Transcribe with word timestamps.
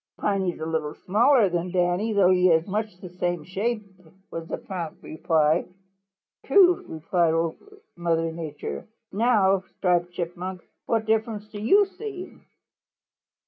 "Piney 0.17 0.51
is 0.53 0.59
a 0.59 0.65
little 0.65 0.95
smaller 0.95 1.47
than 1.47 1.69
Danny, 1.69 2.11
though 2.11 2.31
he 2.31 2.49
is 2.49 2.65
much 2.65 2.97
the 2.99 3.09
same 3.19 3.43
shape," 3.43 3.85
was 4.31 4.47
the 4.47 4.57
prompt 4.57 5.03
reply. 5.03 5.63
"True," 6.43 6.99
said 7.11 7.35
Old 7.35 7.57
Mother 7.95 8.31
Nature. 8.31 8.87
"Now, 9.11 9.59
Striped 9.77 10.11
Chipmunk, 10.11 10.63
what 10.87 11.05
difference 11.05 11.47
do 11.49 11.61
you 11.61 11.85
see?" 11.85 12.33